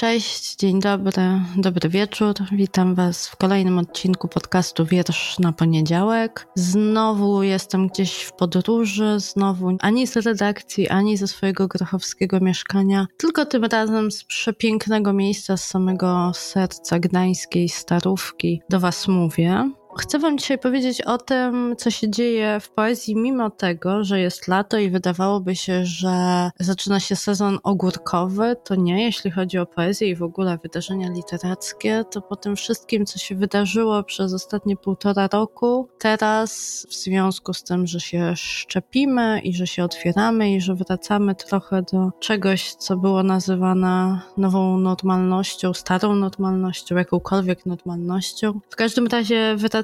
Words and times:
Cześć, 0.00 0.56
dzień 0.56 0.80
dobry, 0.80 1.22
dobry 1.56 1.88
wieczór. 1.88 2.34
Witam 2.52 2.94
Was 2.94 3.28
w 3.28 3.36
kolejnym 3.36 3.78
odcinku 3.78 4.28
podcastu 4.28 4.86
Wiersz 4.86 5.38
na 5.38 5.52
poniedziałek. 5.52 6.46
Znowu 6.54 7.42
jestem 7.42 7.88
gdzieś 7.88 8.22
w 8.22 8.32
podróży, 8.32 9.14
znowu 9.18 9.76
ani 9.80 10.06
z 10.06 10.16
redakcji, 10.16 10.88
ani 10.88 11.16
ze 11.16 11.28
swojego 11.28 11.68
grochowskiego 11.68 12.40
mieszkania, 12.40 13.06
tylko 13.16 13.46
tym 13.46 13.64
razem 13.64 14.10
z 14.10 14.24
przepięknego 14.24 15.12
miejsca, 15.12 15.56
z 15.56 15.64
samego 15.64 16.32
serca 16.34 16.98
gdańskiej 16.98 17.68
starówki 17.68 18.62
do 18.70 18.80
Was 18.80 19.08
mówię. 19.08 19.70
Chcę 19.98 20.18
Wam 20.18 20.38
dzisiaj 20.38 20.58
powiedzieć 20.58 21.02
o 21.02 21.18
tym, 21.18 21.74
co 21.78 21.90
się 21.90 22.10
dzieje 22.10 22.60
w 22.60 22.70
poezji, 22.70 23.16
mimo 23.16 23.50
tego, 23.50 24.04
że 24.04 24.20
jest 24.20 24.48
lato 24.48 24.78
i 24.78 24.90
wydawałoby 24.90 25.56
się, 25.56 25.84
że 25.84 26.50
zaczyna 26.60 27.00
się 27.00 27.16
sezon 27.16 27.58
ogórkowy. 27.62 28.56
To 28.64 28.74
nie, 28.74 29.04
jeśli 29.04 29.30
chodzi 29.30 29.58
o 29.58 29.66
poezję 29.66 30.08
i 30.08 30.16
w 30.16 30.22
ogóle 30.22 30.58
wydarzenia 30.62 31.10
literackie, 31.10 32.04
to 32.10 32.22
po 32.22 32.36
tym 32.36 32.56
wszystkim, 32.56 33.06
co 33.06 33.18
się 33.18 33.34
wydarzyło 33.34 34.02
przez 34.02 34.34
ostatnie 34.34 34.76
półtora 34.76 35.28
roku, 35.32 35.88
teraz 35.98 36.50
w 36.90 36.94
związku 36.94 37.54
z 37.54 37.62
tym, 37.62 37.86
że 37.86 38.00
się 38.00 38.32
szczepimy 38.36 39.40
i 39.40 39.54
że 39.54 39.66
się 39.66 39.84
otwieramy 39.84 40.54
i 40.54 40.60
że 40.60 40.74
wracamy 40.74 41.34
trochę 41.34 41.82
do 41.82 42.10
czegoś, 42.20 42.74
co 42.74 42.96
było 42.96 43.22
nazywane 43.22 44.20
nową 44.36 44.78
normalnością, 44.78 45.74
starą 45.74 46.14
normalnością, 46.14 46.96
jakąkolwiek 46.96 47.66
normalnością. 47.66 48.60
W 48.70 48.76
każdym 48.76 49.06
razie 49.06 49.56
wracamy 49.56 49.79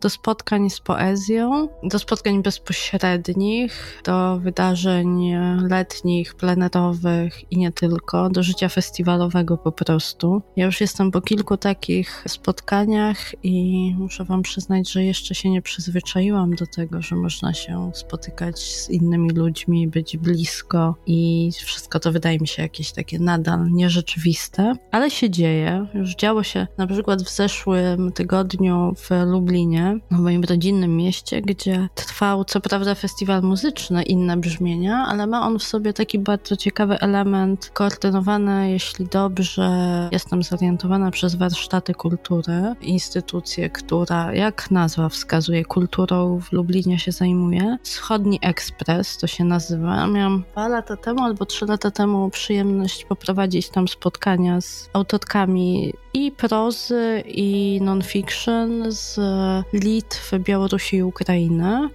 do 0.00 0.10
spotkań 0.10 0.70
z 0.70 0.80
poezją, 0.80 1.68
do 1.82 1.98
spotkań 1.98 2.42
bezpośrednich, 2.42 4.02
do 4.04 4.38
wydarzeń 4.38 5.32
letnich, 5.68 6.34
plenerowych 6.34 7.52
i 7.52 7.58
nie 7.58 7.72
tylko, 7.72 8.30
do 8.30 8.42
życia 8.42 8.68
festiwalowego 8.68 9.58
po 9.58 9.72
prostu. 9.72 10.42
Ja 10.56 10.66
już 10.66 10.80
jestem 10.80 11.10
po 11.10 11.20
kilku 11.20 11.56
takich 11.56 12.24
spotkaniach 12.28 13.44
i 13.44 13.94
muszę 13.98 14.24
Wam 14.24 14.42
przyznać, 14.42 14.90
że 14.90 15.04
jeszcze 15.04 15.34
się 15.34 15.50
nie 15.50 15.62
przyzwyczaiłam 15.62 16.54
do 16.54 16.66
tego, 16.66 17.02
że 17.02 17.16
można 17.16 17.54
się 17.54 17.90
spotykać 17.94 18.58
z 18.60 18.90
innymi 18.90 19.30
ludźmi, 19.30 19.88
być 19.88 20.16
blisko 20.16 20.94
i 21.06 21.50
wszystko 21.64 22.00
to 22.00 22.12
wydaje 22.12 22.38
mi 22.38 22.48
się 22.48 22.62
jakieś 22.62 22.92
takie 22.92 23.18
nadal 23.18 23.70
nierzeczywiste, 23.70 24.74
ale 24.90 25.10
się 25.10 25.30
dzieje. 25.30 25.86
Już 25.94 26.14
działo 26.14 26.42
się 26.42 26.66
na 26.78 26.86
przykład 26.86 27.22
w 27.22 27.30
zeszłym 27.30 28.12
tygodniu 28.12 28.94
w 28.96 29.10
Lublinie, 29.32 29.98
w 30.10 30.18
moim 30.18 30.44
rodzinnym 30.44 30.96
mieście, 30.96 31.42
gdzie 31.42 31.88
trwał 31.94 32.44
co 32.44 32.60
prawda 32.60 32.94
festiwal 32.94 33.42
muzyczny, 33.42 34.02
inne 34.02 34.36
brzmienia, 34.36 35.04
ale 35.08 35.26
ma 35.26 35.46
on 35.46 35.58
w 35.58 35.62
sobie 35.62 35.92
taki 35.92 36.18
bardzo 36.18 36.56
ciekawy 36.56 37.00
element 37.00 37.70
koordynowany, 37.74 38.70
jeśli 38.70 39.06
dobrze 39.06 40.08
jestem 40.12 40.42
zorientowana 40.42 41.10
przez 41.10 41.34
warsztaty 41.34 41.94
kultury, 41.94 42.74
instytucję, 42.80 43.70
która, 43.70 44.34
jak 44.34 44.70
nazwa 44.70 45.08
wskazuje, 45.08 45.64
kulturą 45.64 46.40
w 46.40 46.52
Lublinie 46.52 46.98
się 46.98 47.12
zajmuje. 47.12 47.76
Wschodni 47.82 48.38
Ekspres 48.42 49.18
to 49.18 49.26
się 49.26 49.44
nazywa. 49.44 50.06
Miałam 50.06 50.44
dwa 50.52 50.68
lata 50.68 50.96
temu 50.96 51.22
albo 51.22 51.46
trzy 51.46 51.66
lata 51.66 51.90
temu 51.90 52.30
przyjemność 52.30 53.04
poprowadzić 53.04 53.68
tam 53.68 53.88
spotkania 53.88 54.60
z 54.60 54.90
autorkami 54.92 55.92
i 56.14 56.32
prozy, 56.32 57.22
i 57.26 57.80
non-fiction 57.82 58.84
z 58.92 59.20
Litwy, 59.72 60.38
Białorusi 60.38 60.96
i 60.96 61.02
Ukrainy. 61.02 61.88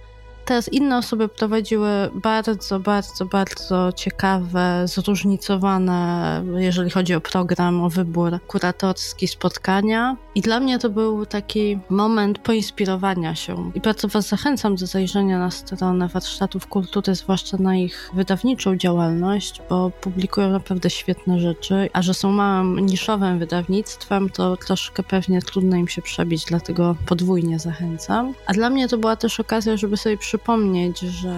Teraz 0.48 0.72
inne 0.72 0.98
osoby 0.98 1.28
prowadziły 1.28 1.90
bardzo, 2.14 2.80
bardzo, 2.80 3.26
bardzo 3.26 3.92
ciekawe, 3.92 4.82
zróżnicowane, 4.84 6.42
jeżeli 6.56 6.90
chodzi 6.90 7.14
o 7.14 7.20
program, 7.20 7.82
o 7.82 7.90
wybór 7.90 8.38
kuratorski 8.46 9.28
spotkania. 9.28 10.16
I 10.34 10.40
dla 10.40 10.60
mnie 10.60 10.78
to 10.78 10.90
był 10.90 11.26
taki 11.26 11.78
moment 11.90 12.38
poinspirowania 12.38 13.34
się. 13.34 13.70
I 13.74 13.80
bardzo 13.80 14.08
Was 14.08 14.28
zachęcam 14.28 14.76
do 14.76 14.86
zajrzenia 14.86 15.38
na 15.38 15.50
stronę 15.50 16.08
warsztatów 16.08 16.66
kultury, 16.66 17.14
zwłaszcza 17.14 17.56
na 17.56 17.76
ich 17.76 18.10
wydawniczą 18.14 18.76
działalność, 18.76 19.62
bo 19.70 19.90
publikują 19.90 20.50
naprawdę 20.50 20.90
świetne 20.90 21.40
rzeczy. 21.40 21.88
A 21.92 22.02
że 22.02 22.14
są 22.14 22.32
małym, 22.32 22.78
niszowym 22.78 23.38
wydawnictwem, 23.38 24.30
to 24.30 24.56
troszkę 24.56 25.02
pewnie 25.02 25.42
trudno 25.42 25.76
im 25.76 25.88
się 25.88 26.02
przebić, 26.02 26.44
dlatego 26.44 26.96
podwójnie 27.06 27.58
zachęcam. 27.58 28.34
A 28.46 28.52
dla 28.52 28.70
mnie 28.70 28.88
to 28.88 28.98
była 28.98 29.16
też 29.16 29.40
okazja, 29.40 29.76
żeby 29.76 29.96
sobie 29.96 30.16
przy 30.16 30.37
przypomnieć, 30.38 31.00
że 31.00 31.34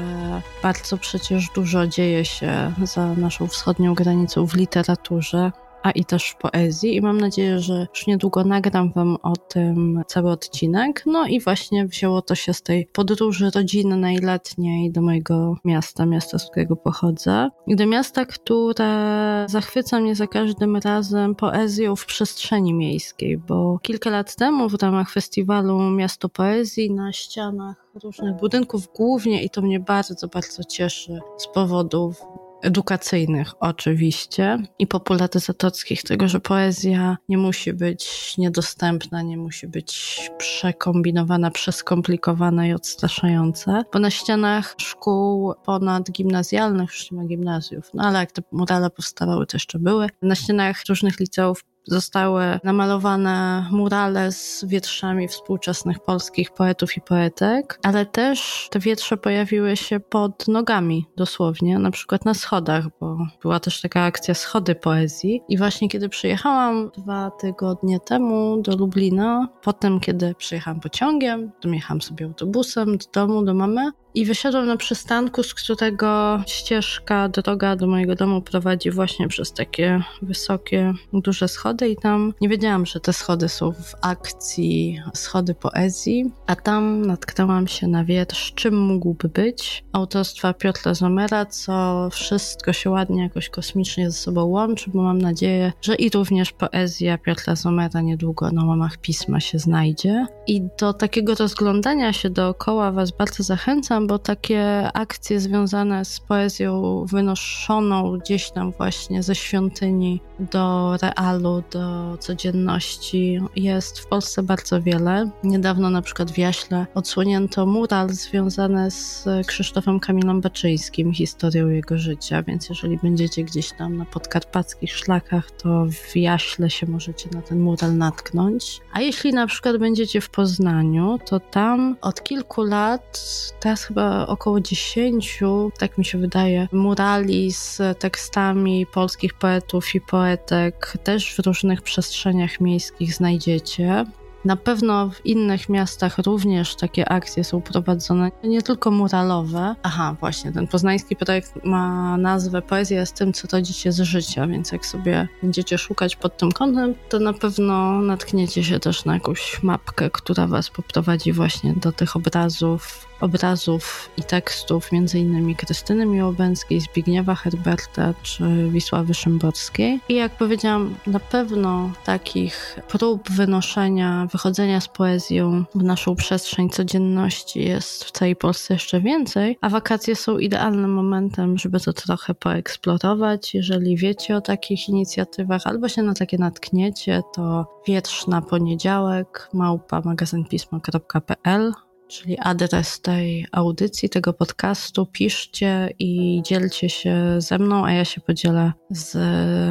bardzo 0.62 0.99
przecież 0.99 1.49
dużo 1.55 1.87
dzieje 1.87 2.25
się 2.25 2.72
za 2.83 3.06
naszą 3.06 3.47
wschodnią 3.47 3.94
granicą 3.94 4.47
w 4.47 4.55
literaturze 4.55 5.53
a 5.83 5.91
i 5.91 6.05
też 6.05 6.31
w 6.31 6.37
poezji 6.37 6.97
i 6.97 7.01
mam 7.01 7.21
nadzieję, 7.21 7.59
że 7.59 7.87
już 7.95 8.07
niedługo 8.07 8.45
nagram 8.45 8.93
Wam 8.93 9.17
o 9.23 9.37
tym 9.37 10.03
cały 10.07 10.31
odcinek. 10.31 11.03
No 11.07 11.27
i 11.27 11.41
właśnie 11.41 11.87
wzięło 11.87 12.23
to 12.23 12.35
się 12.35 12.55
z 12.55 12.63
tej 12.63 12.87
podróży 12.87 13.51
rodzinnej, 13.55 14.19
letniej 14.19 14.93
do 14.93 15.03
mojego 15.03 15.57
miasta, 15.65 16.07
miasta, 16.07 16.39
z 16.39 16.51
którego 16.51 16.77
pochodzę. 16.77 17.49
Do 17.67 17.87
miasta, 17.87 18.25
które 18.25 19.47
zachwyca 19.49 20.01
mnie 20.01 20.15
za 20.15 20.27
każdym 20.27 20.77
razem 20.77 21.35
poezją 21.35 21.97
w 21.97 22.07
przestrzeni 22.07 22.75
miejskiej, 22.75 23.39
bo 23.39 23.79
kilka 23.83 24.11
lat 24.11 24.37
temu 24.37 24.69
w 24.69 24.83
ramach 24.83 25.11
festiwalu 25.11 25.81
Miasto 25.81 26.29
Poezji 26.29 26.91
na 26.91 27.12
ścianach 27.12 27.87
różnych 28.03 28.37
budynków 28.37 28.89
głównie 28.97 29.43
i 29.43 29.51
to 29.51 29.62
mnie 29.62 29.81
bardzo, 29.81 30.29
bardzo 30.29 30.65
cieszy 30.65 31.21
z 31.39 31.47
powodów 31.47 32.23
edukacyjnych 32.62 33.53
oczywiście 33.60 34.59
i 34.78 34.87
popularyzatorskich, 34.87 36.03
tego, 36.03 36.28
że 36.28 36.41
poezja 36.41 37.16
nie 37.28 37.38
musi 37.38 37.72
być 37.72 38.34
niedostępna, 38.38 39.22
nie 39.22 39.37
musi 39.37 39.69
być 39.69 40.21
przekombinowana, 40.38 41.50
przeskomplikowana 41.50 42.66
i 42.66 42.72
odstraszająca, 42.72 43.82
bo 43.93 43.99
na 43.99 44.10
ścianach 44.10 44.75
szkół 44.78 45.54
ponadgimnazjalnych, 45.65 46.91
już 46.91 47.10
nie 47.10 47.19
ma 47.19 47.25
gimnazjów, 47.25 47.91
no 47.94 48.04
ale 48.04 48.19
jak 48.19 48.32
te 48.32 48.43
murale 48.53 48.91
powstawały, 48.91 49.47
to 49.47 49.56
jeszcze 49.56 49.78
były, 49.78 50.06
na 50.22 50.34
ścianach 50.34 50.82
różnych 50.88 51.20
liceów 51.20 51.65
zostały 51.87 52.43
namalowane 52.65 53.67
murale 53.71 54.33
z 54.33 54.65
wietrzami 54.65 55.29
współczesnych 55.29 55.99
polskich 55.99 56.51
poetów 56.51 56.97
i 56.97 57.01
poetek, 57.01 57.79
ale 57.83 58.07
też 58.07 58.69
te 58.71 58.79
wietrze 58.79 59.17
pojawiły 59.17 59.77
się 59.77 60.01
pod 60.01 60.49
nogami 60.49 61.07
dosłownie, 61.17 61.79
na 61.79 61.91
przykład 61.91 62.25
na 62.25 62.35
schodach, 62.35 62.85
bo 63.01 63.19
była 63.43 63.61
też 63.61 63.81
taka 63.81 64.03
akcja 64.03 64.35
Schody 64.35 64.75
Poezji. 64.75 65.43
I 65.49 65.59
właśnie 65.59 65.89
kiedy 65.89 66.09
przyjechałam 66.09 66.91
dwa 66.99 67.31
tygodnie 67.31 68.01
temu 68.01 68.62
do 68.62 68.77
Lublina, 68.77 69.49
potem 69.62 70.01
kiedy 70.01 70.35
przyjechałam 70.35 70.81
pociągiem, 70.81 71.53
to 71.61 71.69
jechałam 71.69 72.03
sobie 72.03 72.27
autobusem 72.27 72.99
do 72.99 73.07
domu, 73.12 73.45
do 73.45 73.55
mamy, 73.55 73.91
i 74.15 74.25
wysiadłam 74.25 74.67
na 74.67 74.77
przystanku, 74.77 75.43
z 75.43 75.55
którego 75.55 76.41
ścieżka, 76.47 77.29
droga 77.29 77.77
do 77.77 77.87
mojego 77.87 78.15
domu 78.15 78.43
prowadzi 78.43 78.91
właśnie 78.91 79.29
przez 79.29 79.53
takie 79.53 80.03
wysokie, 80.23 80.95
duże 81.12 81.49
schody 81.49 81.80
i 81.88 81.97
tam 81.97 82.32
nie 82.41 82.49
wiedziałam, 82.49 82.87
że 82.87 83.00
te 83.00 83.12
schody 83.12 83.49
są 83.49 83.73
w 83.73 83.94
akcji 84.00 85.00
schody 85.15 85.55
poezji, 85.55 86.31
a 86.47 86.56
tam 86.56 87.06
natknęłam 87.06 87.69
się 87.69 87.87
na 87.87 88.05
wiersz 88.05 88.53
Czym 88.55 88.79
mógłby 88.79 89.29
być? 89.29 89.85
autorstwa 89.93 90.55
Piotra 90.55 90.94
Zomera, 90.94 91.47
co 91.47 92.09
wszystko 92.12 92.73
się 92.73 92.91
ładnie 92.91 93.23
jakoś 93.23 93.49
kosmicznie 93.49 94.11
ze 94.11 94.17
sobą 94.17 94.44
łączy, 94.44 94.91
bo 94.94 95.03
mam 95.03 95.19
nadzieję, 95.19 95.73
że 95.82 95.94
i 95.94 96.11
również 96.11 96.53
poezja 96.53 97.19
Piotra 97.19 97.56
Zomera 97.56 98.00
niedługo 98.00 98.50
na 98.50 98.65
łamach 98.65 98.97
pisma 98.97 99.41
się 99.41 99.59
znajdzie. 99.59 100.26
I 100.47 100.62
do 100.79 100.93
takiego 100.93 101.35
rozglądania 101.35 102.12
się 102.12 102.31
dookoła 102.31 102.93
Was 102.93 103.11
bardzo 103.11 103.43
zachęcam, 103.43 104.06
bo 104.06 104.19
takie 104.19 104.91
akcje 104.94 105.41
związane 105.41 106.05
z 106.05 106.21
poezją 106.21 107.05
wynoszoną 107.05 108.19
gdzieś 108.19 108.50
tam 108.50 108.73
właśnie 108.73 109.23
ze 109.23 109.35
świątyni 109.35 110.21
do 110.40 110.96
realu, 111.02 111.62
do 111.70 112.16
codzienności 112.19 113.40
jest 113.56 114.00
w 114.00 114.06
Polsce 114.06 114.42
bardzo 114.42 114.82
wiele. 114.82 115.31
Niedawno 115.44 115.90
na 115.90 116.02
przykład 116.02 116.31
w 116.31 116.38
Jaśle 116.38 116.87
odsłonięto 116.94 117.66
mural 117.66 118.08
związany 118.10 118.90
z 118.90 119.25
Krzysztofem 119.46 120.00
Kamilem 120.00 120.40
Baczyńskim, 120.40 121.12
historią 121.12 121.69
jego 121.69 121.98
życia, 121.98 122.42
więc 122.42 122.69
jeżeli 122.69 122.98
będziecie 122.98 123.44
gdzieś 123.44 123.72
tam 123.72 123.96
na 123.96 124.04
podkarpackich 124.04 124.96
szlakach, 124.96 125.50
to 125.50 125.87
w 125.87 126.16
Jaśle 126.16 126.70
się 126.70 126.87
możecie 126.87 127.28
na 127.32 127.42
ten 127.42 127.60
mural 127.60 127.96
natknąć. 127.96 128.81
A 128.92 129.00
jeśli 129.00 129.32
na 129.32 129.46
przykład 129.46 129.76
będziecie 129.76 130.20
w 130.20 130.31
Poznaniu, 130.31 131.19
to 131.26 131.40
tam 131.40 131.96
od 132.00 132.22
kilku 132.22 132.62
lat, 132.62 133.20
teraz 133.60 133.84
chyba 133.84 134.26
około 134.26 134.60
10, 134.60 135.40
tak 135.78 135.98
mi 135.98 136.04
się 136.04 136.19
wydaje, 136.19 136.69
murali 136.72 137.52
z 137.52 137.98
tekstami 137.98 138.87
polskich 138.87 139.34
poetów 139.34 139.94
i 139.94 140.00
poetek 140.31 140.97
też 141.05 141.35
w 141.35 141.38
różnych 141.38 141.82
przestrzeniach 141.82 142.61
miejskich 142.61 143.15
znajdziecie. 143.15 144.05
Na 144.44 144.56
pewno 144.56 145.11
w 145.11 145.27
innych 145.27 145.69
miastach 145.69 146.19
również 146.19 146.77
takie 146.77 147.09
akcje 147.09 147.44
są 147.44 147.62
prowadzone, 147.62 148.31
nie 148.44 148.62
tylko 148.62 148.91
muralowe. 148.91 149.75
Aha, 149.82 150.17
właśnie, 150.21 150.53
ten 150.53 150.67
poznański 150.67 151.17
projekt 151.17 151.65
ma 151.65 152.17
nazwę 152.17 152.62
Poezja 152.62 153.06
z 153.06 153.12
tym, 153.12 153.32
co 153.32 153.49
rodzi 153.53 153.73
się 153.73 153.93
z 153.93 154.00
życia, 154.00 154.47
więc 154.47 154.73
jak 154.73 154.87
sobie 154.87 155.29
będziecie 155.43 155.79
szukać 155.79 156.17
pod 156.17 156.37
tym 156.37 156.53
kątem, 156.53 156.94
to 157.09 157.19
na 157.19 157.33
pewno 157.33 158.00
natkniecie 158.00 158.65
się 158.65 158.81
też 158.81 159.05
na 159.05 159.15
jakąś 159.15 159.62
mapkę, 159.62 160.11
która 160.11 160.47
was 160.47 160.71
poprowadzi 160.71 161.33
właśnie 161.33 161.75
do 161.75 161.93
tych 161.93 162.17
obrazów 162.17 163.10
obrazów 163.20 164.11
i 164.17 164.22
tekstów 164.22 164.88
m.in. 164.93 165.55
Krystyny 165.55 166.06
Miłobęckiej, 166.06 166.81
Zbigniewa 166.81 167.34
Herberta 167.34 168.14
czy 168.22 168.69
Wisławy 168.70 169.14
Szymborskiej. 169.14 170.00
I 170.08 170.14
jak 170.14 170.32
powiedziałam, 170.32 170.94
na 171.06 171.20
pewno 171.20 171.90
takich 172.05 172.78
prób 172.88 173.31
wynoszenia, 173.31 174.28
wychodzenia 174.32 174.81
z 174.81 174.88
poezją 174.88 175.64
w 175.75 175.82
naszą 175.82 176.17
przestrzeń 176.17 176.70
codzienności 176.70 177.64
jest 177.64 178.05
w 178.05 178.11
całej 178.11 178.37
Polsce 178.37 178.75
jeszcze 178.75 179.00
więcej, 179.00 179.58
a 179.61 179.69
wakacje 179.69 180.16
są 180.16 180.38
idealnym 180.38 180.93
momentem, 180.93 181.58
żeby 181.58 181.81
to 181.81 181.93
trochę 181.93 182.34
poeksplorować. 182.34 183.55
Jeżeli 183.55 183.96
wiecie 183.96 184.37
o 184.37 184.40
takich 184.40 184.88
inicjatywach 184.88 185.62
albo 185.64 185.88
się 185.88 186.02
na 186.02 186.14
takie 186.14 186.38
natkniecie, 186.38 187.23
to 187.34 187.66
wiersz 187.87 188.26
na 188.26 188.43
poniedziałek 188.43 189.49
małpa 189.52 190.00
magazynpismo.pl 190.05 191.73
czyli 192.11 192.39
adres 192.39 193.01
tej 193.01 193.47
audycji, 193.53 194.09
tego 194.09 194.33
podcastu. 194.33 195.07
Piszcie 195.07 195.95
i 195.99 196.43
dzielcie 196.45 196.89
się 196.89 197.37
ze 197.39 197.59
mną, 197.59 197.85
a 197.85 197.93
ja 197.93 198.05
się 198.05 198.21
podzielę 198.21 198.73
z 198.91 199.17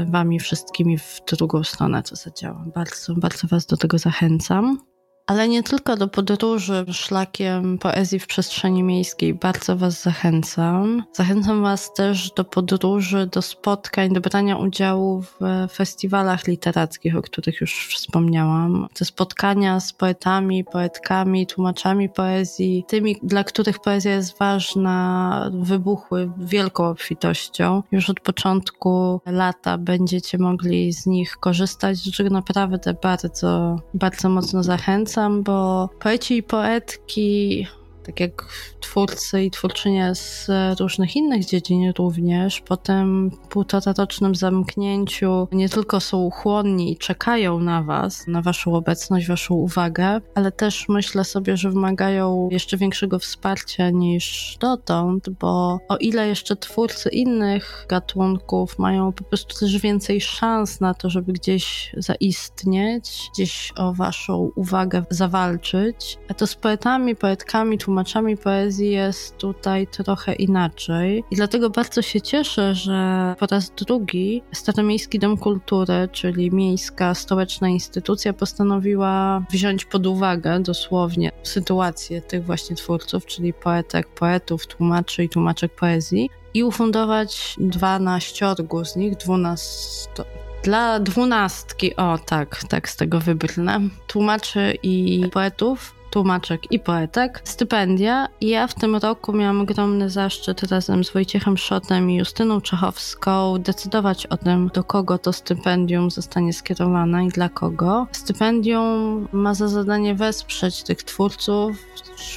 Wami 0.09 0.39
wszystkimi 0.39 0.97
w 0.97 1.21
drugą 1.31 1.63
stronę, 1.63 2.03
co 2.03 2.15
zadziała. 2.15 2.65
Bardzo, 2.75 3.15
bardzo 3.15 3.47
Was 3.47 3.65
do 3.65 3.77
tego 3.77 3.97
zachęcam 3.97 4.88
ale 5.29 5.47
nie 5.47 5.63
tylko 5.63 5.97
do 5.97 6.07
podróży 6.07 6.85
szlakiem 6.91 7.77
poezji 7.77 8.19
w 8.19 8.27
przestrzeni 8.27 8.83
miejskiej. 8.83 9.33
Bardzo 9.33 9.77
Was 9.77 10.01
zachęcam. 10.01 11.03
Zachęcam 11.13 11.61
Was 11.61 11.93
też 11.93 12.31
do 12.31 12.43
podróży, 12.45 13.29
do 13.31 13.41
spotkań, 13.41 14.13
do 14.13 14.21
brania 14.21 14.57
udziału 14.57 15.21
w 15.21 15.67
festiwalach 15.71 16.47
literackich, 16.47 17.15
o 17.15 17.21
których 17.21 17.61
już 17.61 17.95
wspomniałam. 17.95 18.87
Te 18.93 19.05
spotkania 19.05 19.79
z 19.79 19.93
poetami, 19.93 20.63
poetkami, 20.63 21.47
tłumaczami 21.47 22.09
poezji, 22.09 22.85
tymi, 22.87 23.15
dla 23.23 23.43
których 23.43 23.79
poezja 23.79 24.11
jest 24.11 24.37
ważna, 24.37 25.51
wybuchły 25.53 26.31
wielką 26.37 26.85
obfitością. 26.87 27.83
Już 27.91 28.09
od 28.09 28.19
początku 28.19 29.21
lata 29.25 29.77
będziecie 29.77 30.37
mogli 30.37 30.93
z 30.93 31.05
nich 31.05 31.37
korzystać, 31.37 32.05
do 32.05 32.11
czego 32.11 32.29
naprawdę 32.29 32.93
bardzo, 33.03 33.75
bardzo 33.93 34.29
mocno 34.29 34.63
zachęcam 34.63 35.18
bo 35.27 35.89
poeci 35.99 36.37
i 36.37 36.43
poetki 36.43 37.67
tak 38.09 38.19
jak 38.19 38.45
twórcy 38.79 39.43
i 39.43 39.51
twórczynie 39.51 40.15
z 40.15 40.47
różnych 40.79 41.15
innych 41.15 41.45
dziedzin 41.45 41.93
również, 41.97 42.61
po 42.61 42.77
tym 42.77 43.31
półtorarocznym 43.49 44.35
zamknięciu 44.35 45.47
nie 45.51 45.69
tylko 45.69 45.99
są 45.99 46.29
chłonni 46.29 46.91
i 46.91 46.97
czekają 46.97 47.59
na 47.59 47.83
Was, 47.83 48.27
na 48.27 48.41
Waszą 48.41 48.75
obecność, 48.75 49.27
Waszą 49.27 49.55
uwagę, 49.55 50.21
ale 50.35 50.51
też 50.51 50.89
myślę 50.89 51.23
sobie, 51.23 51.57
że 51.57 51.69
wymagają 51.69 52.49
jeszcze 52.51 52.77
większego 52.77 53.19
wsparcia 53.19 53.89
niż 53.89 54.57
dotąd, 54.59 55.29
bo 55.29 55.79
o 55.89 55.97
ile 55.97 56.27
jeszcze 56.27 56.55
twórcy 56.55 57.09
innych 57.09 57.85
gatunków 57.89 58.79
mają 58.79 59.11
po 59.11 59.23
prostu 59.23 59.59
też 59.59 59.77
więcej 59.77 60.21
szans 60.21 60.79
na 60.79 60.93
to, 60.93 61.09
żeby 61.09 61.33
gdzieś 61.33 61.95
zaistnieć, 61.97 63.29
gdzieś 63.33 63.73
o 63.77 63.93
Waszą 63.93 64.51
uwagę 64.55 65.03
zawalczyć, 65.09 66.17
to 66.37 66.47
z 66.47 66.55
poetami, 66.55 67.15
poetkami, 67.15 67.77
tłumaczami, 67.77 67.98
tłumaczami 67.99 68.37
poezji 68.37 68.91
jest 68.91 69.37
tutaj 69.37 69.87
trochę 69.87 70.33
inaczej. 70.33 71.23
I 71.31 71.35
dlatego 71.35 71.69
bardzo 71.69 72.01
się 72.01 72.21
cieszę, 72.21 72.75
że 72.75 73.35
po 73.39 73.45
raz 73.45 73.71
drugi 73.71 74.43
Staromiejski 74.53 75.19
Dom 75.19 75.37
Kultury, 75.37 76.09
czyli 76.11 76.51
miejska 76.51 77.13
stołeczna 77.15 77.69
instytucja, 77.69 78.33
postanowiła 78.33 79.43
wziąć 79.51 79.85
pod 79.85 80.07
uwagę 80.07 80.59
dosłownie 80.59 81.31
sytuację 81.43 82.21
tych 82.21 82.45
właśnie 82.45 82.75
twórców, 82.75 83.25
czyli 83.25 83.53
poetek, 83.53 84.07
poetów, 84.07 84.67
tłumaczy 84.67 85.23
i 85.23 85.29
tłumaczek 85.29 85.75
poezji 85.75 86.29
i 86.53 86.63
ufundować 86.63 87.55
dwanaściorgu 87.57 88.85
z 88.85 88.95
nich, 88.95 89.15
dwunasto 89.15 90.25
dla 90.63 90.99
dwunastki, 90.99 91.95
o 91.95 92.17
tak, 92.25 92.63
tak 92.63 92.89
z 92.89 92.95
tego 92.95 93.19
wybrnę, 93.19 93.79
tłumaczy 94.07 94.73
i 94.83 95.23
poetów 95.31 95.98
tłumaczek 96.09 96.71
i 96.71 96.79
poetek, 96.79 97.41
stypendia. 97.43 98.27
Ja 98.41 98.67
w 98.67 98.75
tym 98.75 98.95
roku 98.95 99.33
miałam 99.33 99.61
ogromny 99.61 100.09
zaszczyt 100.09 100.63
razem 100.63 101.03
z 101.03 101.09
Wojciechem 101.09 101.57
Szotem 101.57 102.11
i 102.11 102.15
Justyną 102.15 102.61
Czechowską 102.61 103.57
decydować 103.59 104.25
o 104.25 104.37
tym, 104.37 104.69
do 104.73 104.83
kogo 104.83 105.17
to 105.17 105.33
stypendium 105.33 106.11
zostanie 106.11 106.53
skierowane 106.53 107.25
i 107.25 107.29
dla 107.29 107.49
kogo. 107.49 108.07
Stypendium 108.11 109.27
ma 109.31 109.53
za 109.53 109.67
zadanie 109.67 110.15
wesprzeć 110.15 110.83
tych 110.83 111.03
twórców, 111.03 111.77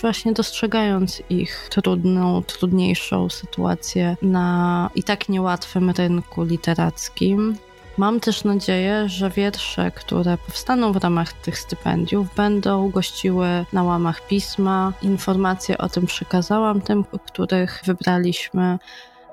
właśnie 0.00 0.32
dostrzegając 0.32 1.22
ich 1.30 1.68
trudną, 1.70 2.42
trudniejszą 2.42 3.28
sytuację 3.28 4.16
na 4.22 4.90
i 4.94 5.02
tak 5.02 5.28
niełatwym 5.28 5.90
rynku 5.90 6.42
literackim. 6.44 7.56
Mam 7.96 8.20
też 8.20 8.44
nadzieję, 8.44 9.08
że 9.08 9.30
wiersze, 9.30 9.90
które 9.90 10.38
powstaną 10.38 10.92
w 10.92 10.96
ramach 10.96 11.32
tych 11.32 11.58
stypendiów, 11.58 12.34
będą 12.34 12.90
gościły 12.90 13.46
na 13.72 13.82
łamach 13.82 14.26
pisma. 14.26 14.92
Informacje 15.02 15.78
o 15.78 15.88
tym 15.88 16.06
przekazałam 16.06 16.80
tym, 16.80 17.04
których 17.04 17.82
wybraliśmy 17.86 18.78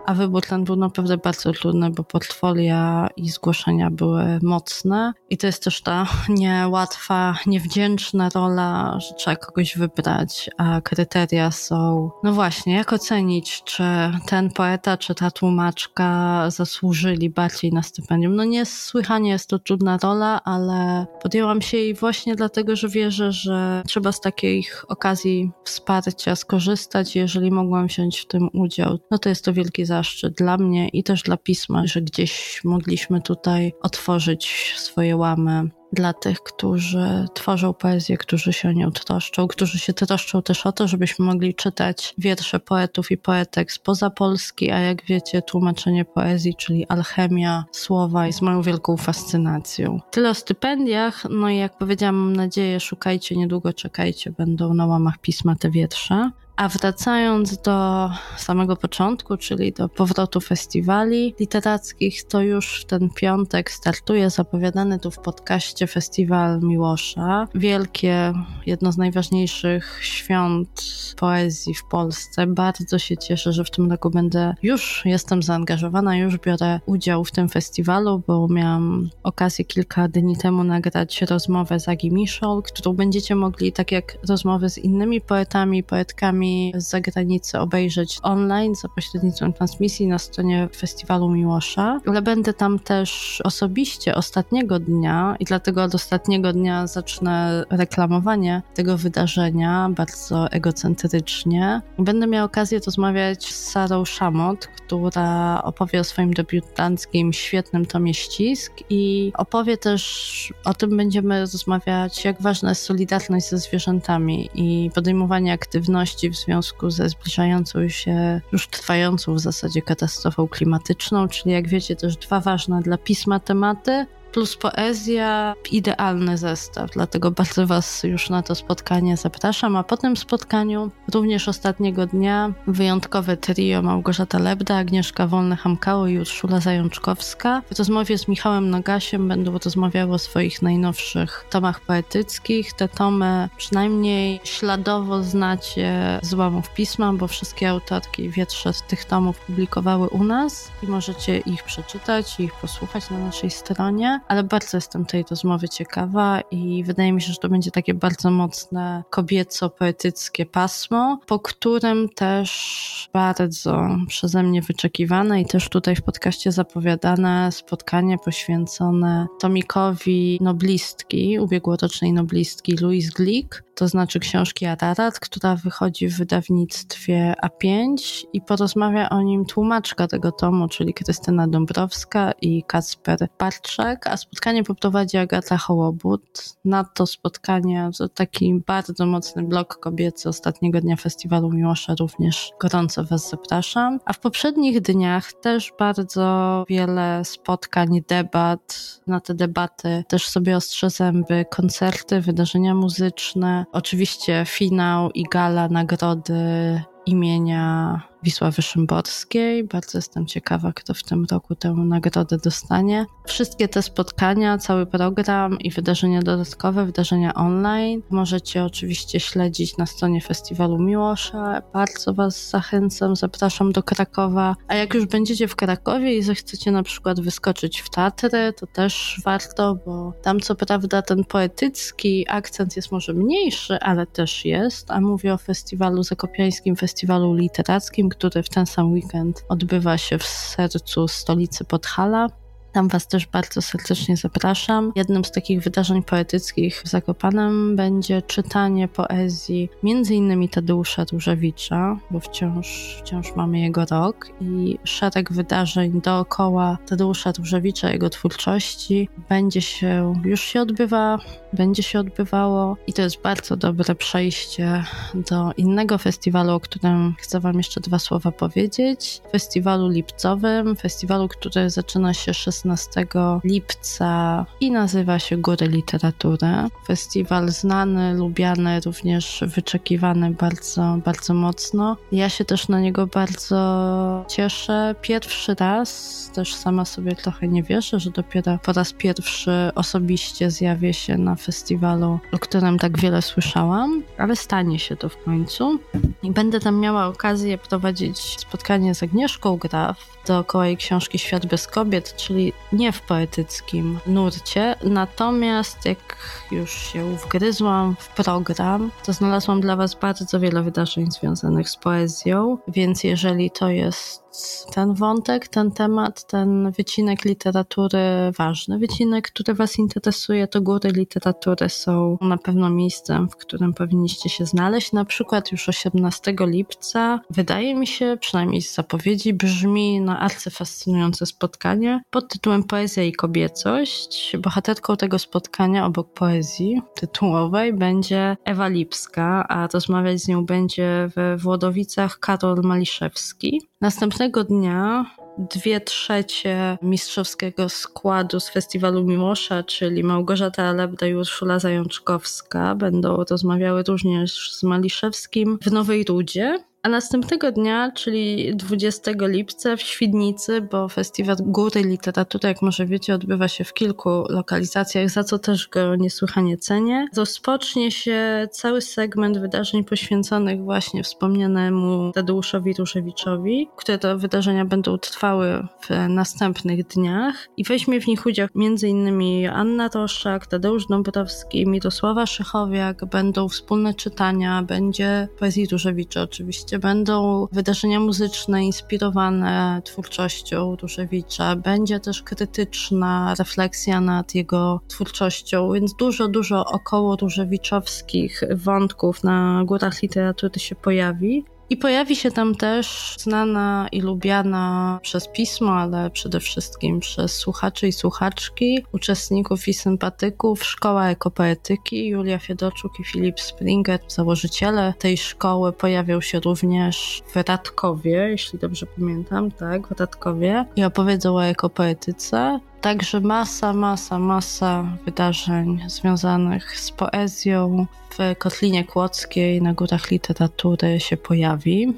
a 0.09 0.13
wybór 0.13 0.41
ten 0.45 0.63
był 0.63 0.75
naprawdę 0.75 1.17
bardzo 1.17 1.51
trudny, 1.51 1.89
bo 1.89 2.03
portfolia 2.03 3.09
i 3.15 3.29
zgłoszenia 3.29 3.89
były 3.91 4.39
mocne. 4.41 5.13
I 5.29 5.37
to 5.37 5.47
jest 5.47 5.63
też 5.63 5.81
ta 5.81 6.07
niełatwa, 6.29 7.35
niewdzięczna 7.45 8.29
rola, 8.35 8.99
że 8.99 9.13
trzeba 9.13 9.35
kogoś 9.35 9.77
wybrać, 9.77 10.49
a 10.57 10.81
kryteria 10.81 11.51
są, 11.51 12.11
no 12.23 12.33
właśnie, 12.33 12.73
jak 12.73 12.93
ocenić, 12.93 13.63
czy 13.63 13.83
ten 14.25 14.49
poeta, 14.49 14.97
czy 14.97 15.15
ta 15.15 15.31
tłumaczka 15.31 16.45
zasłużyli 16.51 17.29
bardziej 17.29 17.73
na 17.73 17.83
stypendium. 17.83 18.35
No 18.35 18.43
niesłychanie 18.43 19.29
jest 19.29 19.49
to 19.49 19.59
trudna 19.59 19.97
rola, 20.03 20.41
ale 20.43 21.05
podjęłam 21.21 21.61
się 21.61 21.77
jej 21.77 21.93
właśnie 21.93 22.35
dlatego, 22.35 22.75
że 22.75 22.89
wierzę, 22.89 23.31
że 23.31 23.83
trzeba 23.87 24.11
z 24.11 24.21
takich 24.21 24.85
okazji 24.87 25.51
wsparcia 25.63 26.35
skorzystać. 26.35 27.15
Jeżeli 27.15 27.51
mogłam 27.51 27.87
wziąć 27.87 28.19
w 28.19 28.27
tym 28.27 28.49
udział, 28.53 28.99
no 29.11 29.17
to 29.17 29.29
jest 29.29 29.45
to 29.45 29.53
wielki 29.53 29.85
zaszczyt 29.99 30.33
dla 30.33 30.57
mnie 30.57 30.89
i 30.89 31.03
też 31.03 31.23
dla 31.23 31.37
pisma, 31.37 31.87
że 31.87 32.01
gdzieś 32.01 32.61
mogliśmy 32.63 33.21
tutaj 33.21 33.73
otworzyć 33.81 34.73
swoje 34.77 35.17
łamy 35.17 35.69
dla 35.93 36.13
tych, 36.13 36.43
którzy 36.43 37.27
tworzą 37.33 37.73
poezję, 37.73 38.17
którzy 38.17 38.53
się 38.53 38.69
o 38.69 38.71
nią 38.71 38.91
troszczą, 38.91 39.47
którzy 39.47 39.79
się 39.79 39.93
troszczą 39.93 40.41
też 40.41 40.65
o 40.65 40.71
to, 40.71 40.87
żebyśmy 40.87 41.25
mogli 41.25 41.55
czytać 41.55 42.13
wiersze 42.17 42.59
poetów 42.59 43.11
i 43.11 43.17
poetek 43.17 43.71
spoza 43.71 44.09
Polski, 44.09 44.71
a 44.71 44.79
jak 44.79 45.05
wiecie, 45.05 45.41
tłumaczenie 45.41 46.05
poezji, 46.05 46.55
czyli 46.55 46.87
alchemia 46.87 47.65
słowa 47.71 48.27
jest 48.27 48.41
moją 48.41 48.61
wielką 48.61 48.97
fascynacją. 48.97 49.99
Tyle 50.11 50.29
o 50.29 50.33
stypendiach, 50.33 51.25
no 51.29 51.49
i 51.49 51.57
jak 51.57 51.77
powiedziałam, 51.77 52.15
mam 52.15 52.35
nadzieję, 52.35 52.79
szukajcie, 52.79 53.35
niedługo 53.35 53.73
czekajcie, 53.73 54.31
będą 54.31 54.73
na 54.73 54.85
łamach 54.85 55.17
pisma 55.17 55.55
te 55.55 55.71
wiersze. 55.71 56.31
A 56.59 56.67
wracając 56.67 57.57
do 57.57 58.09
samego 58.37 58.75
początku, 58.75 59.37
czyli 59.37 59.71
do 59.71 59.89
powrotu 59.89 60.41
festiwali 60.41 61.35
literackich, 61.39 62.23
to 62.23 62.41
już 62.41 62.81
w 62.81 62.85
ten 62.85 63.09
piątek 63.09 63.71
startuje 63.71 64.29
zapowiadany 64.29 64.99
tu 64.99 65.11
w 65.11 65.19
podcaście 65.19 65.87
Festiwal 65.87 66.59
Miłosza. 66.61 67.47
Wielkie, 67.55 68.33
jedno 68.65 68.91
z 68.91 68.97
najważniejszych 68.97 69.99
świąt 70.01 70.69
poezji 71.17 71.73
w 71.73 71.83
Polsce. 71.83 72.47
Bardzo 72.47 72.99
się 72.99 73.17
cieszę, 73.17 73.53
że 73.53 73.63
w 73.63 73.71
tym 73.71 73.91
roku 73.91 74.09
będę, 74.09 74.53
już 74.63 75.01
jestem 75.05 75.43
zaangażowana, 75.43 76.17
już 76.17 76.37
biorę 76.37 76.79
udział 76.85 77.25
w 77.25 77.31
tym 77.31 77.49
festiwalu, 77.49 78.23
bo 78.27 78.47
miałam 78.47 79.09
okazję 79.23 79.65
kilka 79.65 80.07
dni 80.07 80.37
temu 80.37 80.63
nagrać 80.63 81.21
rozmowę 81.21 81.79
z 81.79 81.89
Agi 81.89 82.11
Miszol, 82.11 82.61
którą 82.63 82.93
będziecie 82.93 83.35
mogli, 83.35 83.71
tak 83.71 83.91
jak 83.91 84.17
rozmowy 84.29 84.69
z 84.69 84.77
innymi 84.77 85.21
poetami, 85.21 85.83
poetkami, 85.83 86.48
z 86.75 86.89
zagranicy 86.89 87.59
obejrzeć 87.59 88.19
online 88.23 88.75
za 88.75 88.87
pośrednictwem 88.89 89.53
transmisji 89.53 90.07
na 90.07 90.19
stronie 90.19 90.69
Festiwalu 90.75 91.29
Miłosza, 91.29 91.99
ale 92.05 92.21
będę 92.21 92.53
tam 92.53 92.79
też 92.79 93.41
osobiście 93.43 94.15
ostatniego 94.15 94.79
dnia 94.79 95.35
i 95.39 95.45
dlatego 95.45 95.83
od 95.83 95.95
ostatniego 95.95 96.53
dnia 96.53 96.87
zacznę 96.87 97.63
reklamowanie 97.69 98.61
tego 98.73 98.97
wydarzenia 98.97 99.89
bardzo 99.95 100.51
egocentrycznie. 100.51 101.81
Będę 101.97 102.27
miała 102.27 102.45
okazję 102.45 102.79
rozmawiać 102.85 103.45
z 103.45 103.71
Sarą 103.71 104.05
Szamot, 104.05 104.67
która 104.67 105.61
opowie 105.63 105.99
o 105.99 106.03
swoim 106.03 106.33
debiutanckim 106.33 107.33
świetnym 107.33 107.85
tomie 107.85 108.13
ścisk 108.13 108.73
i 108.89 109.31
opowie 109.37 109.77
też 109.77 110.53
o 110.65 110.73
tym 110.73 110.97
będziemy 110.97 111.39
rozmawiać, 111.39 112.25
jak 112.25 112.41
ważna 112.41 112.69
jest 112.69 112.83
solidarność 112.83 113.49
ze 113.49 113.57
zwierzętami 113.57 114.49
i 114.55 114.91
podejmowanie 114.95 115.53
aktywności 115.53 116.29
w 116.29 116.35
związku 116.39 116.89
ze 116.89 117.09
zbliżającą 117.09 117.89
się, 117.89 118.41
już 118.51 118.67
trwającą 118.67 119.33
w 119.35 119.39
zasadzie 119.39 119.81
katastrofą 119.81 120.47
klimatyczną, 120.47 121.27
czyli 121.27 121.51
jak 121.51 121.67
wiecie 121.67 121.95
też 121.95 122.17
dwa 122.17 122.39
ważne 122.39 122.81
dla 122.81 122.97
pisma 122.97 123.39
tematy, 123.39 124.05
plus 124.31 124.57
poezja, 124.57 125.55
idealny 125.71 126.37
zestaw, 126.37 126.91
dlatego 126.91 127.31
bardzo 127.31 127.67
Was 127.67 128.03
już 128.03 128.29
na 128.29 128.41
to 128.41 128.55
spotkanie 128.55 129.17
zapraszam. 129.17 129.75
A 129.75 129.83
po 129.83 129.97
tym 129.97 130.17
spotkaniu, 130.17 130.91
również 131.13 131.47
ostatniego 131.47 132.05
dnia, 132.05 132.53
wyjątkowe 132.67 133.37
trio 133.37 133.81
Małgorzata 133.81 134.39
Lebda, 134.39 134.75
Agnieszka 134.75 135.27
Wolny-Hamkało 135.27 136.09
i 136.09 136.19
Urszula 136.19 136.59
Zajączkowska. 136.59 137.61
W 137.73 137.77
rozmowie 137.79 138.17
z 138.17 138.27
Michałem 138.27 138.69
Nogasiem 138.69 139.27
będą 139.27 139.57
rozmawiały 139.65 140.13
o 140.13 140.19
swoich 140.19 140.61
najnowszych 140.61 141.45
tomach 141.49 141.79
poetyckich. 141.79 142.73
Te 142.73 142.87
tomy 142.87 143.49
przynajmniej 143.57 144.39
śladowo 144.43 145.23
znacie 145.23 146.19
z 146.21 146.33
łamów 146.33 146.73
pisma, 146.73 147.13
bo 147.13 147.27
wszystkie 147.27 147.69
autorki 147.69 148.29
wietrze 148.29 148.73
z 148.73 148.81
tych 148.81 149.05
tomów 149.05 149.39
publikowały 149.39 150.09
u 150.09 150.23
nas 150.23 150.71
i 150.83 150.87
możecie 150.87 151.37
ich 151.37 151.63
przeczytać 151.63 152.39
i 152.39 152.43
ich 152.43 152.53
posłuchać 152.53 153.09
na 153.09 153.17
naszej 153.17 153.51
stronie 153.51 154.18
ale 154.27 154.43
bardzo 154.43 154.77
jestem 154.77 155.05
tej 155.05 155.25
rozmowy 155.29 155.69
ciekawa 155.69 156.41
i 156.51 156.83
wydaje 156.83 157.13
mi 157.13 157.21
się, 157.21 157.33
że 157.33 157.39
to 157.39 157.49
będzie 157.49 157.71
takie 157.71 157.93
bardzo 157.93 158.31
mocne 158.31 159.03
kobieco-poetyckie 159.09 160.45
pasmo, 160.45 161.19
po 161.27 161.39
którym 161.39 162.09
też 162.09 163.09
bardzo 163.13 163.87
przeze 164.07 164.43
mnie 164.43 164.61
wyczekiwane 164.61 165.41
i 165.41 165.45
też 165.45 165.69
tutaj 165.69 165.95
w 165.95 166.01
podcaście 166.01 166.51
zapowiadane 166.51 167.51
spotkanie 167.51 168.17
poświęcone 168.17 169.27
tomikowi 169.39 170.37
noblistki, 170.41 171.39
ubiegłorocznej 171.39 172.13
noblistki 172.13 172.77
Louise 172.77 173.11
Glick, 173.15 173.63
to 173.79 173.87
znaczy 173.87 174.19
książki 174.19 174.65
Ararat, 174.65 175.19
która 175.19 175.55
wychodzi 175.55 176.07
w 176.07 176.17
wydawnictwie 176.17 177.33
A5 177.43 177.97
i 178.33 178.41
porozmawia 178.41 179.09
o 179.09 179.21
nim 179.21 179.45
tłumaczka 179.45 180.07
tego 180.07 180.31
tomu, 180.31 180.67
czyli 180.67 180.93
Krystyna 180.93 181.47
Dąbrowska 181.47 182.31
i 182.41 182.63
Kasper 182.63 183.27
Barczak, 183.39 184.07
a 184.09 184.17
spotkanie 184.17 184.63
poprowadzi 184.63 185.17
Agata 185.17 185.57
Hołobut. 185.57 186.55
Na 186.65 186.83
to 186.83 187.07
spotkanie, 187.07 187.89
to 187.97 188.09
taki 188.09 188.61
bardzo 188.67 189.05
mocny 189.05 189.43
blok 189.43 189.79
kobiecy 189.79 190.29
ostatniego 190.29 190.81
dnia 190.81 190.95
festiwalu 190.95 191.49
Miłosza 191.51 191.95
również 191.99 192.51
gorąco 192.59 193.03
Was 193.03 193.29
zapraszam. 193.29 193.99
A 194.05 194.13
w 194.13 194.19
poprzednich 194.19 194.81
dniach 194.81 195.33
też 195.33 195.73
bardzo 195.79 196.65
wiele 196.69 197.21
spotkań, 197.25 198.01
debat. 198.07 198.99
Na 199.07 199.19
te 199.19 199.33
debaty 199.33 200.03
też 200.07 200.27
sobie 200.27 200.57
ostrze 200.57 200.89
zęby, 200.89 201.45
koncerty, 201.49 202.21
wydarzenia 202.21 202.75
muzyczne, 202.75 203.65
oczywiście 203.71 204.43
finał 204.47 205.11
i 205.11 205.23
gala 205.23 205.67
nagrody 205.67 206.81
imienia 207.05 208.01
Wisławy 208.23 208.61
Szymborskiej. 208.61 209.63
Bardzo 209.63 209.97
jestem 209.97 210.25
ciekawa, 210.25 210.73
kto 210.73 210.93
w 210.93 211.03
tym 211.03 211.25
roku 211.31 211.55
tę 211.55 211.69
nagrodę 211.69 212.37
dostanie. 212.37 213.05
Wszystkie 213.27 213.67
te 213.67 213.81
spotkania, 213.81 214.57
cały 214.57 214.85
program 214.85 215.59
i 215.59 215.71
wydarzenia 215.71 216.21
dodatkowe, 216.21 216.85
wydarzenia 216.85 217.33
online 217.33 218.01
możecie 218.09 218.63
oczywiście 218.63 219.19
śledzić 219.19 219.77
na 219.77 219.85
stronie 219.85 220.21
Festiwalu 220.21 220.79
Miłosza. 220.79 221.61
Bardzo 221.73 222.13
Was 222.13 222.49
zachęcam, 222.49 223.15
zapraszam 223.15 223.71
do 223.71 223.83
Krakowa. 223.83 224.55
A 224.67 224.75
jak 224.75 224.93
już 224.93 225.05
będziecie 225.05 225.47
w 225.47 225.55
Krakowie 225.55 226.17
i 226.17 226.23
zechcecie 226.23 226.71
na 226.71 226.83
przykład 226.83 227.19
wyskoczyć 227.19 227.79
w 227.81 227.89
Tatry, 227.89 228.53
to 228.53 228.67
też 228.67 229.21
warto, 229.25 229.75
bo 229.85 230.13
tam 230.21 230.39
co 230.39 230.55
prawda 230.55 231.01
ten 231.01 231.23
poetycki 231.23 232.25
akcent 232.29 232.75
jest 232.75 232.91
może 232.91 233.13
mniejszy, 233.13 233.79
ale 233.79 234.05
też 234.05 234.45
jest. 234.45 234.91
A 234.91 235.01
mówię 235.01 235.33
o 235.33 235.37
festiwalu 235.37 236.03
zakopiańskim, 236.03 236.75
festiwalu 236.75 237.33
literackim, 237.33 238.08
który 238.09 238.43
w 238.43 238.49
ten 238.49 238.65
sam 238.65 238.91
weekend 238.91 239.45
odbywa 239.49 239.97
się 239.97 240.17
w 240.17 240.23
sercu 240.23 241.07
stolicy 241.07 241.65
Podhala. 241.65 242.27
Tam 242.71 242.87
Was 242.87 243.07
też 243.07 243.27
bardzo 243.27 243.61
serdecznie 243.61 244.17
zapraszam. 244.17 244.91
Jednym 244.95 245.25
z 245.25 245.31
takich 245.31 245.63
wydarzeń 245.63 246.03
poetyckich 246.03 246.81
w 246.81 246.87
Zakopanem 246.87 247.75
będzie 247.75 248.21
czytanie 248.21 248.87
poezji 248.87 249.69
innymi 249.83 250.49
Tadeusza 250.49 251.05
Różewicza, 251.11 251.97
bo 252.11 252.19
wciąż, 252.19 252.97
wciąż 252.99 253.35
mamy 253.35 253.59
jego 253.59 253.85
rok 253.85 254.27
i 254.41 254.79
szereg 254.83 255.33
wydarzeń 255.33 256.01
dookoła 256.01 256.77
Tadeusza 256.87 257.31
Różewicza, 257.37 257.91
jego 257.91 258.09
twórczości 258.09 259.09
będzie 259.29 259.61
się, 259.61 260.13
już 260.25 260.41
się 260.41 260.61
odbywa, 260.61 261.19
będzie 261.53 261.83
się 261.83 261.99
odbywało 261.99 262.77
i 262.87 262.93
to 262.93 263.01
jest 263.01 263.21
bardzo 263.21 263.57
dobre 263.57 263.95
przejście 263.95 264.83
do 265.13 265.51
innego 265.57 265.97
festiwalu, 265.97 266.53
o 266.53 266.59
którym 266.59 267.15
chcę 267.19 267.39
Wam 267.39 267.57
jeszcze 267.57 267.81
dwa 267.81 267.99
słowa 267.99 268.31
powiedzieć. 268.31 269.21
Festiwalu 269.31 269.89
lipcowym, 269.89 270.75
festiwalu, 270.75 271.27
który 271.27 271.69
zaczyna 271.69 272.13
się 272.13 272.33
16 272.33 272.58
16 272.63 273.07
lipca 273.43 274.45
i 274.59 274.71
nazywa 274.71 275.19
się 275.19 275.37
Góry 275.37 275.67
Literatury. 275.67 276.47
Festiwal 276.87 277.49
znany, 277.49 278.13
lubiany, 278.13 278.79
również 278.85 279.43
wyczekiwany 279.47 280.31
bardzo, 280.31 280.97
bardzo 281.05 281.33
mocno. 281.33 281.97
Ja 282.11 282.29
się 282.29 282.45
też 282.45 282.67
na 282.67 282.79
niego 282.79 283.07
bardzo 283.07 284.25
cieszę. 284.27 284.95
Pierwszy 285.01 285.55
raz, 285.59 286.31
też 286.33 286.55
sama 286.55 286.85
sobie 286.85 287.15
trochę 287.15 287.47
nie 287.47 287.63
wierzę, 287.63 287.99
że 287.99 288.11
dopiero 288.11 288.59
po 288.63 288.73
raz 288.73 288.93
pierwszy 288.93 289.51
osobiście 289.75 290.51
zjawię 290.51 290.93
się 290.93 291.17
na 291.17 291.35
festiwalu, 291.35 292.19
o 292.31 292.39
którym 292.39 292.79
tak 292.79 292.99
wiele 292.99 293.21
słyszałam, 293.21 294.03
ale 294.17 294.35
stanie 294.35 294.79
się 294.79 294.95
to 294.95 295.09
w 295.09 295.23
końcu. 295.23 295.79
I 296.23 296.31
będę 296.31 296.59
tam 296.59 296.79
miała 296.79 297.07
okazję 297.07 297.57
prowadzić 297.57 298.19
spotkanie 298.19 298.95
z 298.95 299.03
Agnieszką 299.03 299.57
Graf, 299.57 300.18
dookoła 300.29 300.67
jej 300.67 300.77
książki 300.77 301.19
Świat 301.19 301.45
bez 301.45 301.67
kobiet, 301.67 302.15
czyli 302.15 302.53
nie 302.71 302.91
w 302.91 303.01
poetyckim 303.01 303.99
nurcie. 304.07 304.75
Natomiast 304.83 305.85
jak 305.85 306.15
już 306.51 306.71
się 306.71 307.15
wgryzłam 307.17 307.95
w 307.99 308.07
program, 308.07 308.91
to 309.05 309.13
znalazłam 309.13 309.61
dla 309.61 309.75
Was 309.75 309.95
bardzo 309.95 310.39
wiele 310.39 310.63
wydarzeń 310.63 311.11
związanych 311.11 311.69
z 311.69 311.75
poezją, 311.75 312.57
więc 312.67 313.03
jeżeli 313.03 313.51
to 313.51 313.69
jest 313.69 314.28
ten 314.73 314.93
wątek, 314.93 315.47
ten 315.47 315.71
temat, 315.71 316.27
ten 316.27 316.71
wycinek 316.71 317.25
literatury 317.25 317.99
ważny, 318.37 318.79
wycinek, 318.79 319.31
który 319.31 319.53
Was 319.53 319.79
interesuje, 319.79 320.47
to 320.47 320.61
góry 320.61 320.91
literatury 320.91 321.69
są 321.69 322.17
na 322.21 322.37
pewno 322.37 322.69
miejscem, 322.69 323.29
w 323.29 323.35
którym 323.35 323.73
powinniście 323.73 324.29
się 324.29 324.45
znaleźć. 324.45 324.93
Na 324.93 325.05
przykład 325.05 325.51
już 325.51 325.69
18 325.69 326.35
lipca, 326.39 327.19
wydaje 327.29 327.75
mi 327.75 327.87
się, 327.87 328.17
przynajmniej 328.21 328.61
z 328.61 328.75
zapowiedzi, 328.75 329.33
brzmi 329.33 330.01
na 330.01 330.19
arcyfascynujące 330.19 331.25
spotkanie 331.25 332.01
pod 332.09 332.29
tytułem 332.29 332.63
Poezja 332.63 333.03
i 333.03 333.11
kobiecość. 333.11 334.37
Bohaterką 334.37 334.97
tego 334.97 335.19
spotkania 335.19 335.85
obok 335.85 336.13
poezji 336.13 336.81
tytułowej 336.95 337.73
będzie 337.73 338.37
Ewa 338.45 338.67
Lipska, 338.67 339.47
a 339.47 339.67
rozmawiać 339.67 340.21
z 340.21 340.27
nią 340.27 340.45
będzie 340.45 341.09
we 341.15 341.37
Włodowicach 341.37 342.19
Karol 342.19 342.61
Maliszewski. 342.63 343.68
Następnego 343.81 344.43
dnia 344.43 345.05
dwie 345.37 345.81
trzecie 345.81 346.77
mistrzowskiego 346.81 347.69
składu 347.69 348.39
z 348.39 348.49
festiwalu 348.49 349.03
Mimosza, 349.03 349.63
czyli 349.63 350.03
Małgorzata 350.03 350.71
Lebda 350.73 351.07
i 351.07 351.15
Urszula 351.15 351.59
Zajączkowska, 351.59 352.75
będą 352.75 353.23
rozmawiały 353.29 353.83
również 353.83 354.51
z 354.51 354.63
Maliszewskim 354.63 355.59
w 355.61 355.71
Nowej 355.71 356.03
Rudzie. 356.03 356.63
A 356.83 356.89
następnego 356.89 357.51
dnia, 357.51 357.91
czyli 357.91 358.55
20 358.55 359.11
lipca 359.19 359.75
w 359.75 359.81
Świdnicy, 359.81 360.61
bo 360.61 360.89
Festiwal 360.89 361.35
Góry 361.39 361.81
Literatury, 361.81 362.47
jak 362.47 362.61
może 362.61 362.85
wiecie, 362.85 363.13
odbywa 363.13 363.47
się 363.47 363.63
w 363.63 363.73
kilku 363.73 364.09
lokalizacjach, 364.29 365.09
za 365.09 365.23
co 365.23 365.39
też 365.39 365.67
go 365.67 365.95
niesłychanie 365.95 366.57
cenię, 366.57 367.07
rozpocznie 367.15 367.91
się 367.91 368.47
cały 368.51 368.81
segment 368.81 369.37
wydarzeń 369.37 369.83
poświęconych 369.83 370.63
właśnie 370.63 371.03
wspomnianemu 371.03 372.11
Tadeuszowi 372.11 372.73
Różewiczowi, 372.73 373.69
które 373.77 373.97
to 373.97 374.17
wydarzenia 374.17 374.65
będą 374.65 374.97
trwały 374.97 375.67
w 375.81 376.09
następnych 376.09 376.87
dniach 376.87 377.47
i 377.57 377.63
weźmie 377.63 378.01
w 378.01 378.07
nich 378.07 378.25
udział 378.25 378.47
m.in. 378.55 379.49
Anna 379.49 379.89
Roszczak, 379.93 380.47
Tadeusz 380.47 380.87
Dąbrowski, 380.87 381.67
Mirosława 381.67 382.25
Szychowiak, 382.25 383.05
będą 383.05 383.49
wspólne 383.49 383.93
czytania, 383.93 384.63
będzie 384.63 385.27
poezji 385.39 385.67
Różewicza 385.67 386.21
oczywiście 386.21 386.68
oczywiście 386.69 386.87
będą 386.87 387.47
wydarzenia 387.51 387.99
muzyczne 387.99 388.65
inspirowane 388.65 389.81
twórczością 389.85 390.75
Różewicza, 390.75 391.55
będzie 391.55 391.99
też 391.99 392.23
krytyczna 392.23 393.35
refleksja 393.39 394.01
nad 394.01 394.35
jego 394.35 394.81
twórczością, 394.87 395.73
więc 395.73 395.93
dużo, 395.95 396.27
dużo 396.27 396.65
około 396.65 397.15
różewiczowskich 397.15 398.41
wątków 398.55 399.23
na 399.23 399.63
górach 399.65 400.01
literatury 400.01 400.59
się 400.59 400.75
pojawi. 400.75 401.45
I 401.69 401.77
pojawi 401.77 402.15
się 402.15 402.31
tam 402.31 402.55
też 402.55 403.15
znana 403.19 403.87
i 403.91 404.01
lubiana 404.01 404.99
przez 405.01 405.27
pismo, 405.27 405.73
ale 405.73 406.09
przede 406.09 406.39
wszystkim 406.39 406.99
przez 406.99 407.35
słuchaczy 407.35 407.87
i 407.87 407.91
słuchaczki, 407.91 408.85
uczestników 408.91 409.67
i 409.67 409.73
sympatyków 409.73 410.63
Szkoła 410.63 411.09
Ekopoetyki. 411.09 412.07
Julia 412.07 412.39
Fiedorczuk 412.39 412.99
i 412.99 413.03
Filip 413.03 413.39
Springer, 413.39 413.99
założyciele 414.07 414.93
tej 414.99 415.17
szkoły, 415.17 415.73
pojawią 415.73 416.21
się 416.21 416.39
również 416.39 417.23
w 417.33 417.35
Radkowie, 417.35 418.27
jeśli 418.29 418.59
dobrze 418.59 418.85
pamiętam, 418.85 419.51
tak, 419.51 419.87
w 419.87 419.99
Radkowie 419.99 420.65
i 420.75 420.83
opowiedzą 420.83 421.35
o 421.35 421.45
ekopoetyce. 421.45 422.59
Także 422.81 423.19
masa, 423.19 423.73
masa, 423.73 424.19
masa 424.19 424.97
wydarzeń 425.05 425.83
związanych 425.87 426.79
z 426.79 426.91
poezją 426.91 427.85
w 428.19 428.37
Kotlinie 428.37 428.83
Kłodzkiej 428.83 429.61
na 429.61 429.73
Górach 429.73 430.11
Literatury 430.11 430.99
się 430.99 431.17
pojawi. 431.17 431.93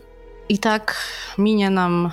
I 0.50 0.58
tak 0.58 0.96
minie 1.38 1.70
nam 1.70 2.12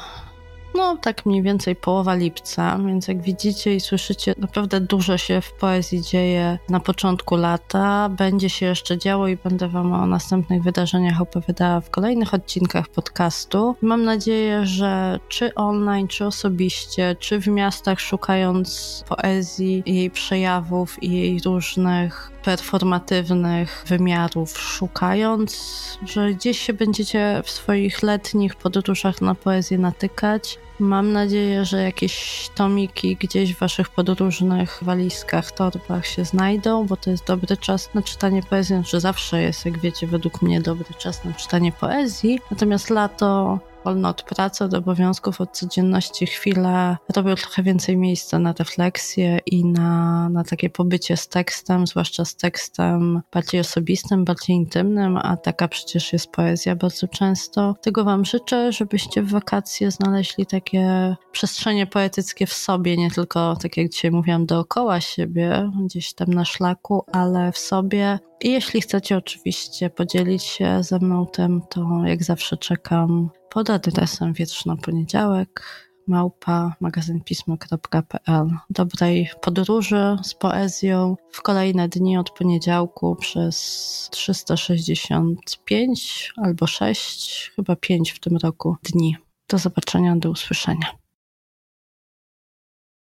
no 0.75 0.97
tak 0.97 1.27
mniej 1.27 1.43
więcej 1.43 1.77
połowa 1.77 2.15
lipca, 2.15 2.79
więc 2.87 3.09
jak 3.09 3.23
widzicie 3.23 3.75
i 3.75 3.81
słyszycie, 3.81 4.35
naprawdę 4.39 4.81
dużo 4.81 5.19
się 5.19 5.41
w 5.41 5.53
poezji 5.53 6.03
dzieje 6.03 6.59
na 6.69 6.81
początku 6.81 7.37
lata. 7.37 8.09
Będzie 8.09 8.51
się 8.51 8.67
jeszcze 8.67 8.99
działo 8.99 9.29
i 9.29 9.37
będę 9.37 9.69
Wam 9.69 9.93
o 9.93 10.07
następnych 10.07 10.63
wydarzeniach 10.63 11.21
opowiadała 11.21 11.81
w 11.81 11.91
kolejnych 11.91 12.35
odcinkach 12.35 12.89
podcastu. 12.89 13.77
Mam 13.83 14.05
nadzieję, 14.05 14.67
że 14.67 15.21
czy 15.29 15.55
online, 15.55 16.09
czy 16.09 16.27
osobiście, 16.27 17.17
czy 17.19 17.41
w 17.41 17.47
miastach 17.47 18.01
szukając 18.01 19.05
poezji, 19.09 19.83
jej 19.87 20.11
przejawów 20.11 21.03
i 21.03 21.13
jej 21.13 21.41
różnych 21.41 22.31
performatywnych 22.45 23.85
wymiarów, 23.87 24.59
szukając, 24.59 25.99
że 26.07 26.33
gdzieś 26.35 26.59
się 26.61 26.73
będziecie 26.73 27.43
w 27.45 27.51
swoich 27.51 28.03
letnich 28.03 28.57
podróżach 28.57 29.21
na 29.21 29.35
poezję 29.35 29.79
natykać. 29.79 30.59
Mam 30.81 31.13
nadzieję, 31.13 31.65
że 31.65 31.83
jakieś 31.83 32.49
tomiki 32.55 33.17
gdzieś 33.17 33.55
w 33.55 33.59
waszych 33.59 33.89
podróżnych 33.89 34.79
walizkach, 34.83 35.53
torbach 35.53 36.07
się 36.07 36.25
znajdą, 36.25 36.87
bo 36.87 36.97
to 36.97 37.11
jest 37.11 37.27
dobry 37.27 37.57
czas 37.57 37.95
na 37.95 38.03
czytanie 38.03 38.43
poezji. 38.43 38.77
Znaczy 38.77 39.01
zawsze 39.01 39.43
jest, 39.43 39.65
jak 39.65 39.79
wiecie, 39.79 40.07
według 40.07 40.43
mnie 40.43 40.61
dobry 40.61 40.95
czas 40.99 41.25
na 41.25 41.33
czytanie 41.33 41.73
poezji. 41.73 42.41
Natomiast 42.51 42.91
lato 42.91 43.59
wolno 43.89 44.09
od 44.09 44.23
pracy, 44.23 44.65
od 44.65 44.75
obowiązków, 44.75 45.41
od 45.41 45.53
codzienności 45.53 46.27
chwilę 46.27 46.97
robią 47.17 47.35
trochę 47.35 47.63
więcej 47.63 47.97
miejsca 47.97 48.39
na 48.39 48.53
refleksję 48.59 49.39
i 49.47 49.65
na, 49.65 50.29
na 50.29 50.45
takie 50.45 50.71
pobycie 50.71 51.17
z 51.17 51.29
tekstem, 51.29 51.87
zwłaszcza 51.87 52.25
z 52.25 52.37
tekstem 52.37 53.23
bardziej 53.33 53.61
osobistym, 53.61 54.25
bardziej 54.25 54.57
intymnym, 54.57 55.17
a 55.17 55.37
taka 55.37 55.69
przecież 55.69 56.13
jest 56.13 56.31
poezja 56.31 56.77
bardzo 56.77 57.09
często. 57.09 57.75
Tego 57.83 58.05
Wam 58.05 58.25
życzę, 58.25 58.73
żebyście 58.73 59.23
w 59.23 59.31
wakacje 59.31 59.91
znaleźli 59.91 60.47
takie 60.47 61.17
przestrzenie 61.33 61.87
poetyckie 61.87 62.47
w 62.47 62.53
sobie, 62.53 62.97
nie 62.97 63.11
tylko, 63.11 63.57
tak 63.57 63.77
jak 63.77 63.89
dzisiaj 63.89 64.11
mówiłam, 64.11 64.47
dookoła 64.47 65.01
siebie, 65.01 65.71
gdzieś 65.85 66.15
tam 66.15 66.29
na 66.29 66.45
szlaku, 66.45 67.05
ale 67.13 67.53
w 67.53 67.59
sobie. 67.59 68.19
I 68.41 68.53
jeśli 68.53 68.81
chcecie 68.81 69.17
oczywiście 69.17 69.91
podzielić 69.91 70.43
się 70.43 70.83
ze 70.83 70.99
mną 70.99 71.27
tym, 71.27 71.63
to 71.71 72.03
jak 72.05 72.25
zawsze 72.25 72.57
czekam 72.57 73.31
pod 73.51 73.71
adresem 73.71 74.33
wietrz 74.33 74.65
na 74.65 74.77
poniedziałek 74.77 75.63
małpa 76.07 76.77
magazynpismo.pl. 76.81 78.51
Dobrej 78.71 79.31
podróży 79.41 80.17
z 80.23 80.35
poezją 80.35 81.17
w 81.33 81.43
kolejne 81.43 81.89
dni 81.89 82.19
od 82.19 82.31
poniedziałku 82.31 83.17
przez 83.17 84.09
365 84.13 86.33
albo 86.37 86.67
6, 86.67 87.53
chyba 87.57 87.77
5 87.77 88.11
w 88.11 88.21
tym 88.21 88.37
roku 88.37 88.77
dni. 88.83 89.17
Do 89.49 89.59
zobaczenia, 89.59 90.17
do 90.17 90.31
usłyszenia. 90.31 90.98